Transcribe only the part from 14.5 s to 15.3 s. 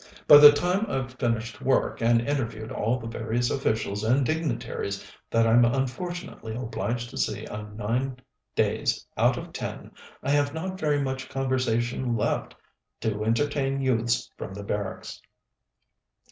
the barracks."